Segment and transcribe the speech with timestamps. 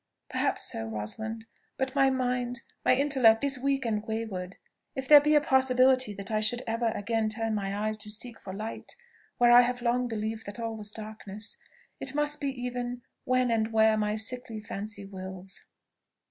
[0.31, 1.45] "Perhaps so, Rosalind;
[1.77, 4.57] but my mind, my intellect, is weak and wayward.
[4.95, 8.39] If there be a possibility that I should ever again turn my eyes to seek
[8.41, 8.95] for light
[9.37, 11.59] where I have long believed that all was darkness,
[11.99, 15.65] it must be even when and where my sickly fancy wills.